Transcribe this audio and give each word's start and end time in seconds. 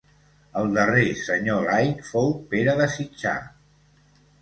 El 0.61 0.71
darrer 0.77 1.03
senyor 1.27 1.69
laic 1.73 2.03
fou 2.09 2.35
Pere 2.57 2.77
de 2.83 2.91
Sitjar. 2.99 3.39